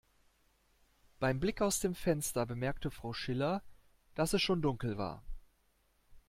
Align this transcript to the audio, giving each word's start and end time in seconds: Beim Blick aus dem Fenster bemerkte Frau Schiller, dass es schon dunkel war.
Beim 1.19 1.39
Blick 1.39 1.61
aus 1.61 1.79
dem 1.79 1.93
Fenster 1.93 2.47
bemerkte 2.47 2.89
Frau 2.89 3.13
Schiller, 3.13 3.61
dass 4.15 4.33
es 4.33 4.41
schon 4.41 4.63
dunkel 4.63 4.97
war. 4.97 5.21